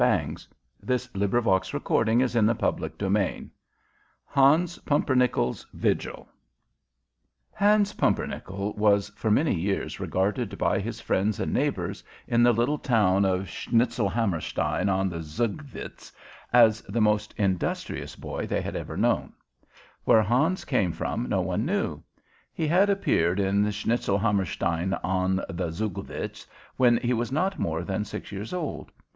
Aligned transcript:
Hans 0.01 0.47
Pumpernickel's 0.83 1.71
Vigil 1.75 2.59
Hans 4.31 4.79
Pumpernickel's 4.81 5.67
Vigil 5.73 6.27
[Illustration: 6.27 6.27
Decorative 7.53 7.53
H] 7.53 7.61
ans 7.61 7.93
Pumpernickel 7.93 8.73
was 8.73 9.09
for 9.09 9.29
many 9.29 9.53
years 9.53 9.99
regarded 9.99 10.57
by 10.57 10.79
his 10.79 10.99
friends 10.99 11.39
and 11.39 11.53
neighbors 11.53 12.03
in 12.27 12.41
the 12.41 12.51
little 12.51 12.79
town 12.79 13.25
of 13.25 13.41
Schnitzelhammerstein 13.47 14.89
on 14.89 15.07
the 15.07 15.21
Zugvitz 15.21 16.11
as 16.51 16.81
the 16.89 16.99
most 16.99 17.35
industrious 17.37 18.15
boy 18.15 18.47
they 18.47 18.63
had 18.63 18.75
ever 18.75 18.97
known. 18.97 19.33
Where 20.05 20.23
Hans 20.23 20.65
came 20.65 20.91
from 20.93 21.29
no 21.29 21.41
one 21.41 21.63
knew. 21.63 22.01
He 22.51 22.65
had 22.67 22.89
appeared 22.89 23.39
in 23.39 23.69
Schnitzelhammerstein 23.69 24.95
on 25.03 25.41
the 25.47 25.69
Zugvitz 25.69 26.47
when 26.77 26.97
he 26.97 27.13
was 27.13 27.31
not 27.31 27.59
more 27.59 27.83
than 27.83 28.03
six 28.03 28.31
years 28.31 28.51
old. 28.51 28.91